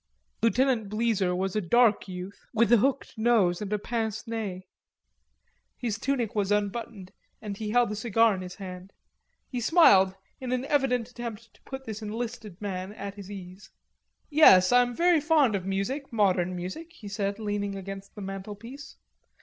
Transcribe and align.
Lieutenant 0.41 0.89
Bleezer 0.89 1.35
was 1.37 1.55
a 1.55 1.61
dark 1.61 2.07
youth 2.07 2.47
with 2.55 2.71
a 2.71 2.77
hooked 2.77 3.19
nose 3.19 3.61
and 3.61 3.69
pincenez. 3.69 4.63
His 5.77 5.99
tunic 5.99 6.33
was 6.33 6.51
unbuttoned 6.51 7.11
and 7.39 7.55
he 7.55 7.69
held 7.69 7.91
a 7.91 7.95
cigar 7.95 8.33
in 8.33 8.41
his 8.41 8.55
hand. 8.55 8.93
He 9.47 9.61
smiled 9.61 10.15
in 10.39 10.51
an 10.53 10.65
evident 10.65 11.11
attempt 11.11 11.53
to 11.53 11.61
put 11.65 11.85
this 11.85 12.01
enlisted 12.01 12.59
man 12.59 12.93
at 12.93 13.13
his 13.13 13.29
ease. 13.29 13.69
"Yes, 14.31 14.71
I 14.71 14.81
am 14.81 14.95
very 14.95 15.21
fond 15.21 15.53
of 15.55 15.67
music, 15.67 16.11
modern 16.11 16.55
music," 16.55 16.93
he 16.93 17.07
said, 17.07 17.37
leaning 17.37 17.75
against 17.75 18.15
the 18.15 18.21
mantelpiece. 18.21 18.97